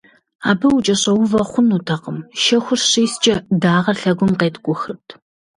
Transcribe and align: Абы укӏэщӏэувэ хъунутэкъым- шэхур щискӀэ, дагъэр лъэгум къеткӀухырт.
Абы 0.49 0.67
укӏэщӏэувэ 0.75 1.41
хъунутэкъым- 1.49 2.17
шэхур 2.41 2.79
щискӀэ, 2.89 3.35
дагъэр 3.61 3.97
лъэгум 4.01 4.31
къеткӀухырт. 4.39 5.07